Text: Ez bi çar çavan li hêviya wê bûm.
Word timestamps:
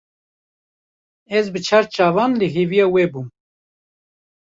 Ez 1.37 1.45
bi 1.53 1.59
çar 1.67 1.85
çavan 1.93 2.31
li 2.39 2.47
hêviya 2.55 2.85
wê 2.93 3.05
bûm. 3.11 3.27